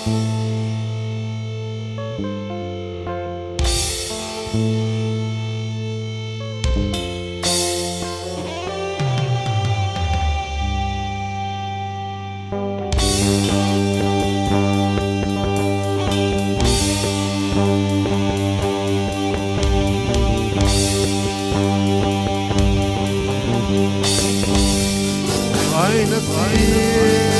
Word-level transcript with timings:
Anna 0.00 0.16
minun 26.20 27.39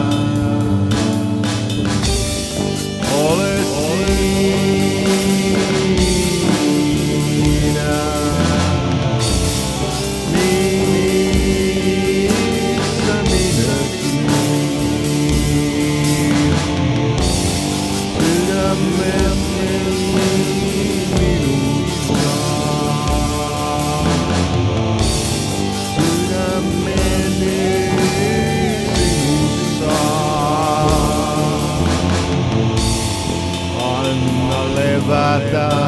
Anna 35.13 35.80